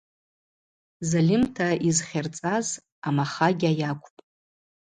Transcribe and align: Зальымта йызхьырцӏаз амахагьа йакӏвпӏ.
Зальымта 1.09 1.67
йызхьырцӏаз 1.85 2.67
амахагьа 3.07 3.71
йакӏвпӏ. 3.79 4.21